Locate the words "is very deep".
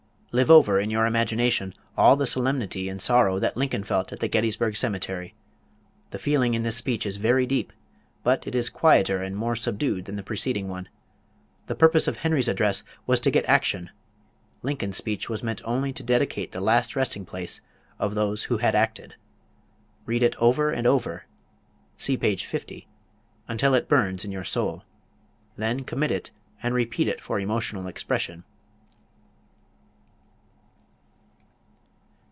7.05-7.73